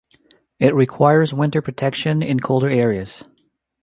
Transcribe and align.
It 0.57 0.73
requires 0.73 1.31
winter 1.31 1.61
protection 1.61 2.23
in 2.23 2.39
colder 2.39 2.69
areas. 2.71 3.23